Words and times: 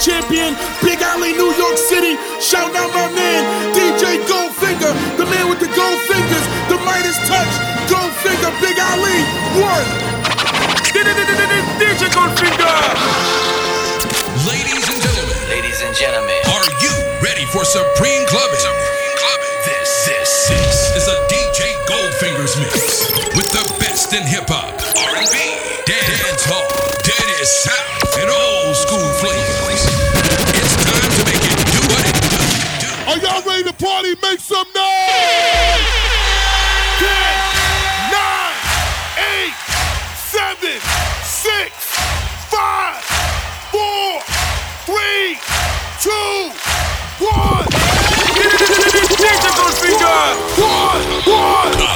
champion, 0.00 0.56
Big 0.80 0.98
Alley, 1.04 1.32
New 1.36 1.52
York 1.60 1.76
City. 1.76 2.16
Shout 2.40 2.72
out 2.72 2.90
my 2.96 3.08
man, 3.12 3.44
DJ 3.76 4.16
Goldfinger, 4.24 4.92
the 5.20 5.26
man 5.28 5.48
with 5.52 5.60
the 5.60 5.68
gold 5.76 6.00
fingers, 6.08 6.44
the 6.72 6.80
Midas 6.88 7.20
touch. 7.28 7.52
Goldfinger, 7.92 8.50
Big 8.64 8.80
Alley, 8.80 9.20
one. 9.60 9.88
DJ 11.76 12.08
Goldfinger. 12.16 12.76
Ladies 14.48 14.88
and 14.88 15.00
gentlemen, 15.02 15.36
Ladies 15.50 15.82
and 15.82 15.94
gentlemen, 15.94 16.40
are 16.48 16.68
you 16.80 16.92
ready 17.20 17.44
for 17.52 17.64
Supreme 17.64 18.24
Clubbing? 18.26 18.56
Supreme 18.56 19.14
Clubbing. 19.20 19.54
This, 19.68 19.90
this, 20.06 20.48
this 20.48 20.96
is 20.96 21.06
a 21.08 21.16
DJ 21.28 21.76
Goldfingers 21.84 22.56
mix 22.56 23.12
with 23.36 23.52
the 23.52 23.64
best 23.78 24.14
in 24.14 24.24
hip 24.26 24.48
hop, 24.48 24.72
R&B, 24.96 25.36
dance 25.84 26.44
hall, 26.48 26.64
dance 27.04 27.50
sound, 27.68 28.00
and 28.22 28.30
old 28.30 28.76
school 28.76 29.08
flavors. 29.20 29.49
Party? 33.80 34.14
Make 34.20 34.40
some 34.40 34.66
noise! 34.76 35.88
Ten, 37.00 37.32
nine, 38.12 38.56
eight, 39.16 39.56
seven, 40.28 40.76
six, 41.24 41.72
five, 42.52 43.00
four, 43.72 44.20
three, 44.84 45.40
two, 46.04 46.52
one. 47.24 47.64
DJ 49.20 49.48
Goldfinger! 49.56 50.20
One, 50.60 51.02
one, 51.24 51.72
one, 51.72 51.89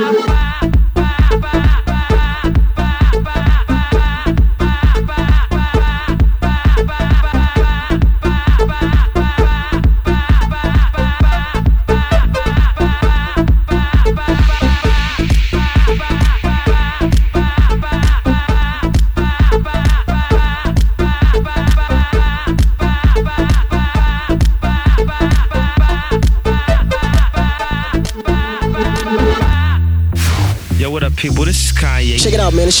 Yo, 0.00 0.39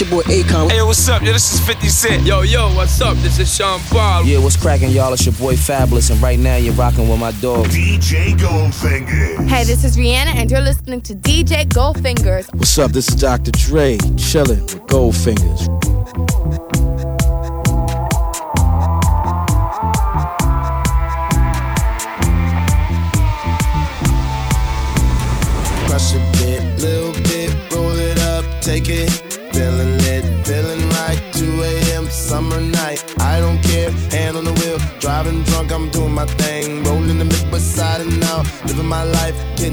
It's 0.00 0.10
your 0.10 0.22
boy 0.22 0.30
Akon. 0.30 0.70
Hey, 0.70 0.80
what's 0.80 1.06
up? 1.10 1.20
Yo, 1.20 1.30
this 1.30 1.52
is 1.52 1.60
50 1.60 1.88
Cent. 1.88 2.22
Yo, 2.22 2.40
yo, 2.40 2.74
what's 2.74 2.98
up? 3.02 3.18
This 3.18 3.38
is 3.38 3.54
Sean 3.54 3.78
Paul. 3.90 4.24
Yeah, 4.24 4.38
what's 4.38 4.56
cracking, 4.56 4.88
y'all? 4.88 5.12
It's 5.12 5.26
your 5.26 5.34
boy 5.34 5.56
Fabolous, 5.56 6.10
and 6.10 6.22
right 6.22 6.38
now 6.38 6.56
you're 6.56 6.72
rocking 6.72 7.06
with 7.06 7.20
my 7.20 7.32
dog. 7.32 7.66
DJ 7.66 8.32
Goldfinger. 8.32 9.46
Hey, 9.46 9.64
this 9.64 9.84
is 9.84 9.98
Rihanna, 9.98 10.36
and 10.36 10.50
you're 10.50 10.62
listening 10.62 11.02
to 11.02 11.14
DJ 11.14 11.66
Goldfingers. 11.66 12.50
What's 12.54 12.78
up? 12.78 12.92
This 12.92 13.08
is 13.08 13.16
Dr. 13.16 13.50
Dre, 13.50 13.98
chilling 14.16 14.62
with 14.62 14.80
Goldfingers. 14.86 15.69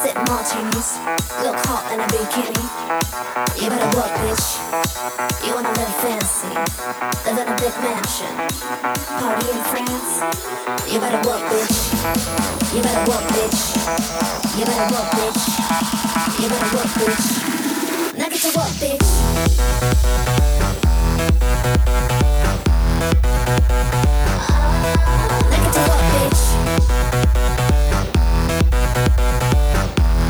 Sip 0.00 0.16
martinis, 0.16 0.96
look 1.44 1.60
hot 1.68 1.84
in 1.92 2.00
a 2.00 2.06
bikini. 2.08 2.64
You 3.60 3.68
better 3.68 3.90
work, 3.98 4.08
bitch. 4.24 4.56
You 5.44 5.52
wanna 5.52 5.68
live 5.76 5.94
fancy, 6.00 6.48
live 7.28 7.36
in 7.36 7.44
a 7.44 7.56
big 7.60 7.74
mansion, 7.84 8.32
party 9.20 9.44
in 9.52 9.60
France. 9.68 10.24
You 10.88 11.00
better 11.00 11.20
work, 11.28 11.44
bitch. 11.52 11.92
You 12.74 12.80
better 12.80 13.04
work, 13.10 13.28
bitch. 13.28 13.60
You 14.56 14.64
better 14.64 14.88
work, 14.88 15.08
bitch. 15.20 15.42
You 16.40 16.48
better 16.48 16.70
work, 16.76 16.90
bitch. 16.96 17.24
Now 18.16 18.28
get 18.30 18.40
to 18.40 18.50
work, 18.56 18.72
bitch. 18.80 19.04
Now 25.44 25.60
get 25.60 25.72
to 25.76 25.80
work, 25.84 26.04
bitch. 26.08 26.40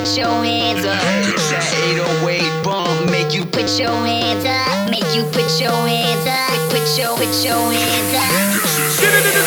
Put, 0.00 0.16
your 0.16 0.44
hands 0.44 0.86
up. 0.86 0.96
That 1.50 1.76
808 2.24 2.64
bump 2.64 3.10
make 3.10 3.34
you 3.34 3.44
Put 3.44 3.78
your 3.78 3.90
hands 3.90 4.46
up. 4.46 4.90
Make 4.90 5.04
you 5.14 5.24
put 5.24 5.60
your 5.60 5.70
hands 5.70 6.26
up. 6.26 6.70
Put 6.70 6.96
your, 6.96 7.16
put 7.18 7.44
your 7.44 7.70
hands 7.70 8.14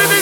up. 0.07 0.12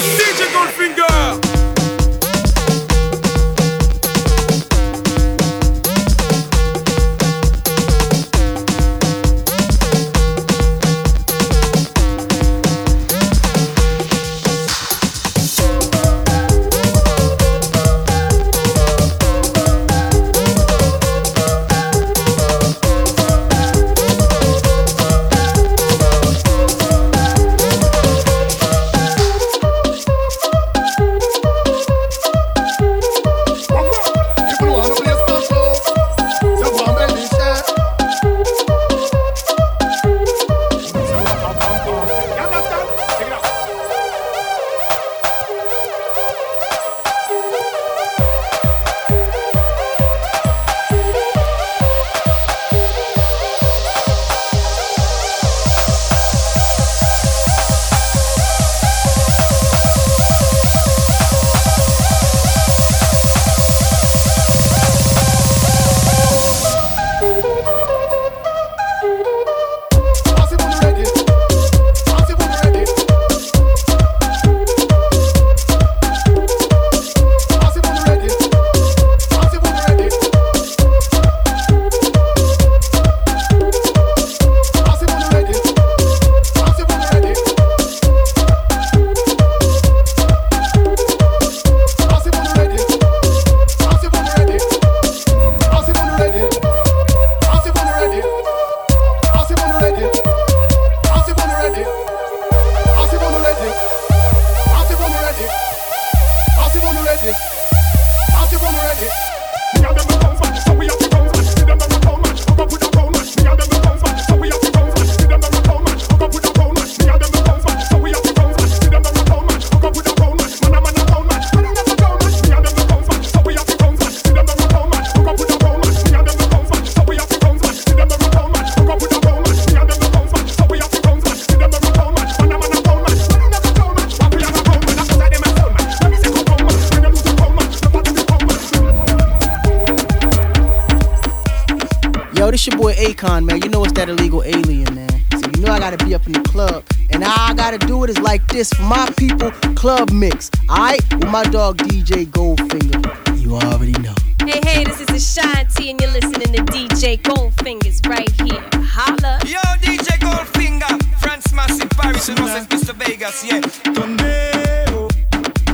Illegal 144.72 144.94
man. 144.94 145.10
So 145.32 145.50
you 145.56 145.62
know 145.62 145.72
I 145.72 145.80
gotta 145.80 146.04
be 146.04 146.16
up 146.16 146.26
in 146.26 146.34
the 146.34 146.42
club. 146.42 146.84
And 147.10 147.24
how 147.24 147.52
I 147.52 147.54
gotta 147.54 147.78
do 147.78 148.04
it 148.04 148.10
is 148.10 148.20
like 148.20 148.46
this 148.48 148.72
for 148.74 148.84
my 148.84 149.10
people, 149.18 149.52
club 149.76 150.12
mix. 150.12 150.50
Alright? 150.70 151.02
With 151.14 151.30
my 151.30 151.44
dog 151.44 151.78
DJ 151.78 152.26
Goldfinger. 152.26 153.02
You 153.42 153.56
already 153.56 153.94
know. 154.00 154.16
Hey, 154.46 154.60
hey, 154.64 154.84
this 154.84 155.02
is 155.02 155.10
Ashanti, 155.10 155.92
and 155.92 156.02
you're 156.02 156.12
listening 156.12 156.54
to 156.54 156.64
DJ 156.72 157.22
Goldfingers 157.22 158.08
right 158.08 158.32
here. 158.42 158.64
Holla. 158.84 159.40
Yo, 159.46 159.60
DJ 159.82 160.18
Goldfinger, 160.20 161.20
France 161.20 161.54
Massive 161.54 161.90
Paris, 161.92 162.28
you 162.28 162.36
know, 162.36 162.48
says 162.48 162.68
Mr. 162.68 162.96
Vegas, 162.96 163.44
yeah. 163.46 163.62
Tornado, 163.94 165.08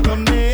tornado, 0.03 0.46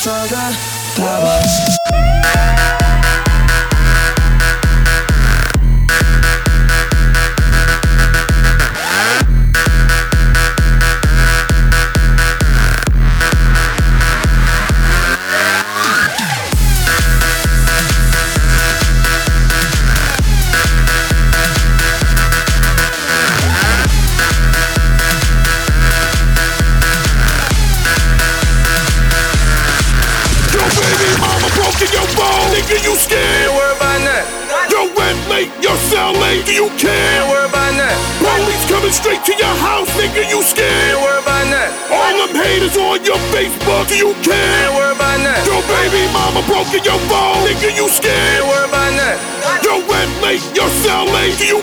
stronger 0.00 0.56
power 0.96 1.79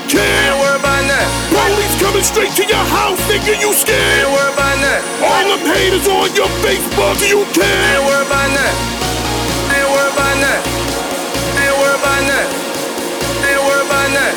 care, 0.08 0.52
worry 0.56 0.80
about 0.80 1.04
that. 1.04 1.28
Police 1.52 1.94
coming 2.00 2.24
straight 2.24 2.52
to 2.56 2.64
your 2.64 2.84
house, 2.96 3.20
thinking 3.28 3.60
you 3.60 3.72
scared, 3.76 4.26
worry 4.32 4.52
about 4.52 4.76
that. 4.80 5.00
All 5.20 5.44
them 5.52 5.62
haters 5.68 6.08
on 6.08 6.32
your 6.32 6.48
Facebook, 6.64 7.20
you 7.22 7.44
care, 7.52 7.98
worry 8.08 8.24
about 8.24 8.48
that. 8.56 8.74
Ain't 9.76 9.88
worry 9.92 10.10
about 10.10 10.36
that. 10.40 10.60
Ain't 11.60 11.76
worry 11.76 11.96
about 12.00 12.22
that. 12.24 12.48
Ain't 13.44 13.62
worry 13.68 13.84
about 13.84 14.08
that. 14.16 14.34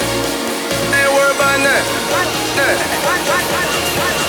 Ain't 0.91 1.11
worry 1.15 1.33
about 1.39 1.59
that. 1.63 1.83
About 2.11 2.27
that. 2.59 4.20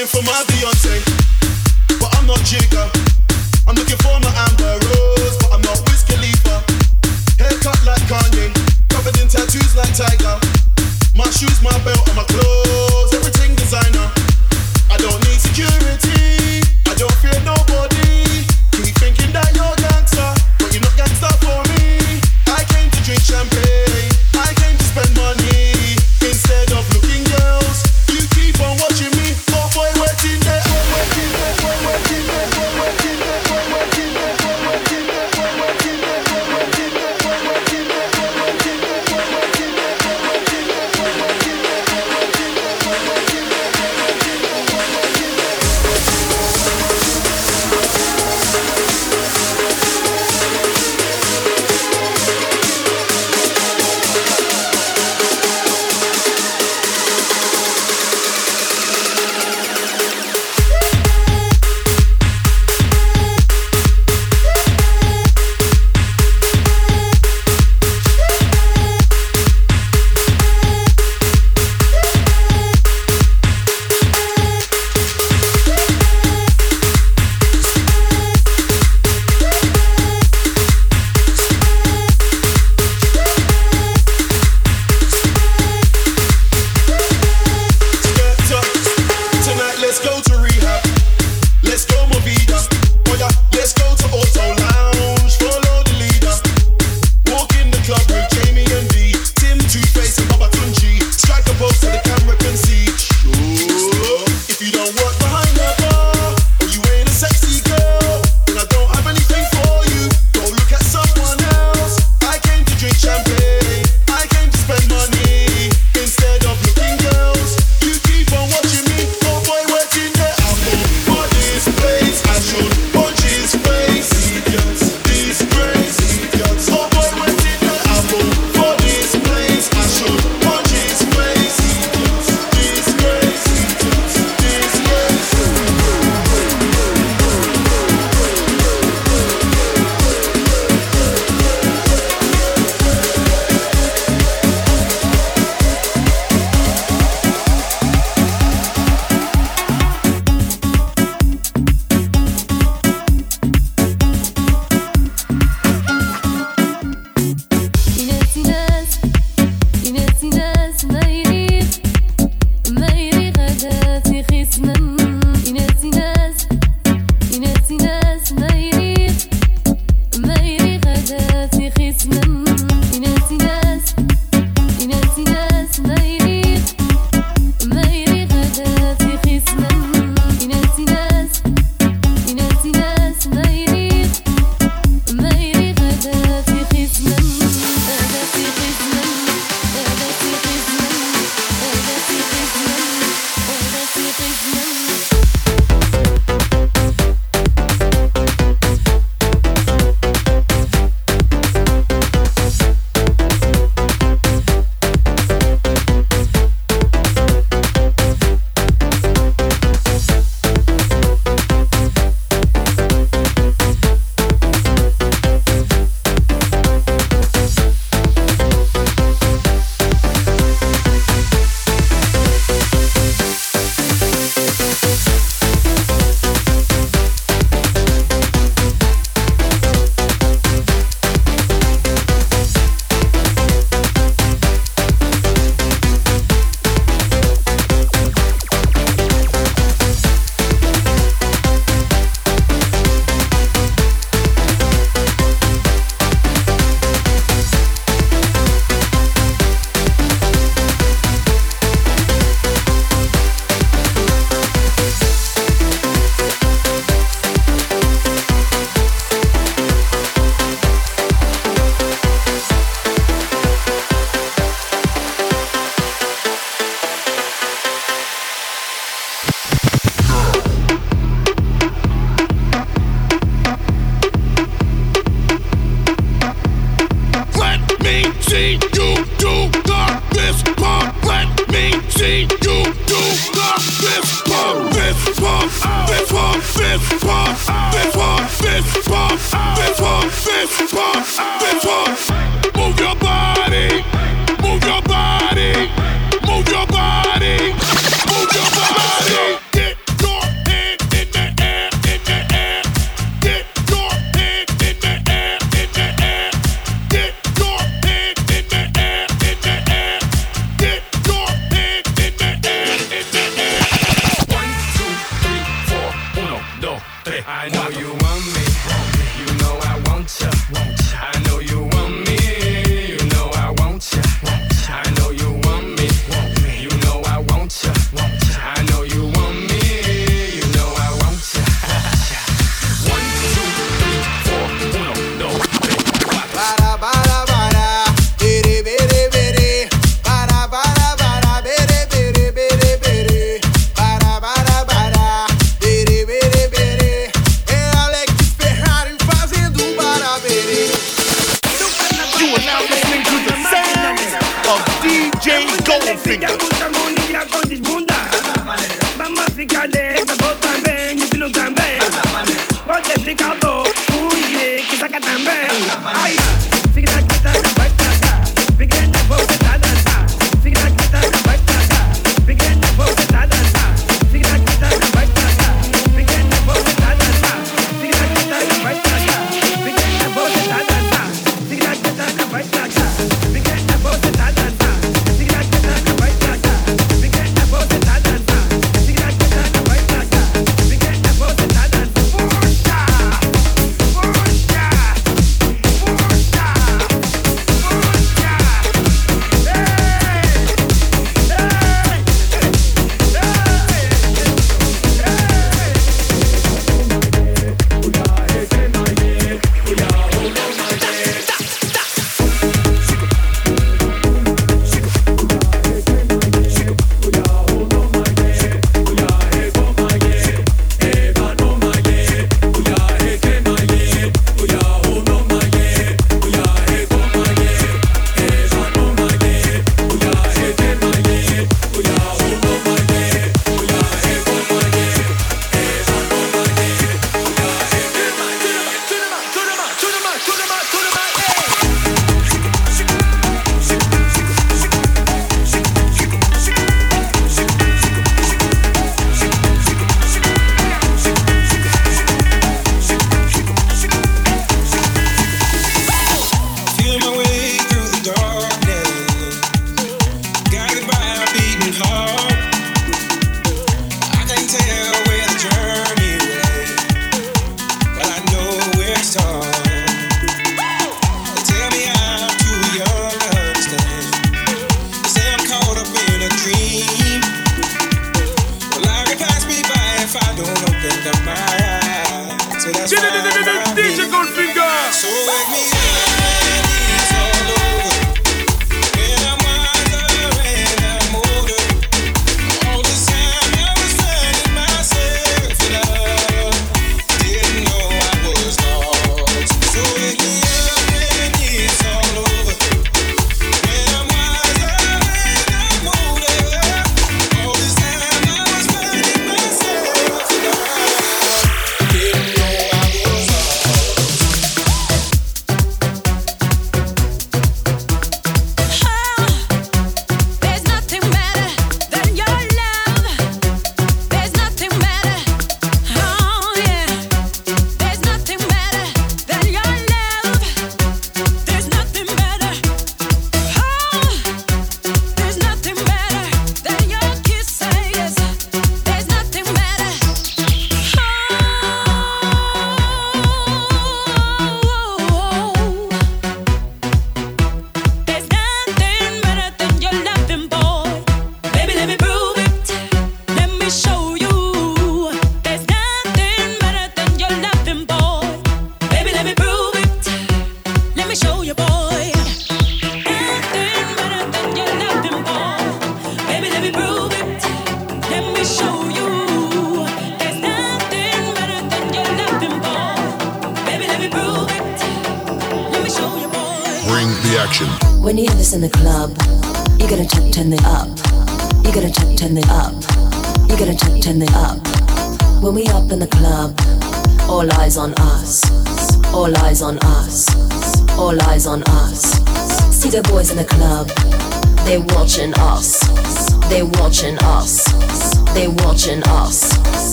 Looking 0.00 0.22
for 0.22 0.24
my 0.24 0.42
Beyonce, 0.46 1.19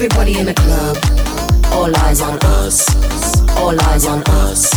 Everybody 0.00 0.38
in 0.38 0.46
the 0.46 0.54
club, 0.54 0.96
all 1.72 1.90
eyes 2.06 2.20
on 2.20 2.38
us, 2.38 2.86
all 3.56 3.74
eyes 3.90 4.06
on 4.06 4.22
us, 4.28 4.72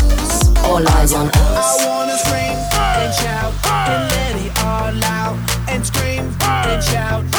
all 0.65 0.81
eyes 0.97 1.13
on 1.13 1.27
us. 1.27 1.79
I 1.79 1.87
wanna 1.87 2.17
scream 2.17 2.57
and 2.73 3.13
shout 3.13 3.53
and 3.87 4.09
let 4.09 4.35
it 4.47 4.57
all 4.65 5.03
out 5.03 5.37
and 5.69 5.85
scream 5.85 6.35
and 6.41 6.83
shout. 6.83 7.30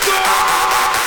over! 0.00 1.01